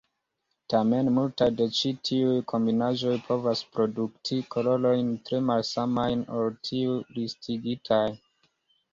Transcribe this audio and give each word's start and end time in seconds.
Tamen, 0.73 1.09
multaj 1.15 1.47
de 1.57 1.65
ĉi 1.79 1.89
tiuj 2.07 2.37
kombinaĵoj 2.51 3.11
povas 3.27 3.61
produkti 3.75 4.37
kolorojn 4.55 5.11
tre 5.27 5.41
malsamajn 5.51 6.23
ol 6.39 6.49
tiuj 6.71 6.97
listigitaj. 7.19 8.01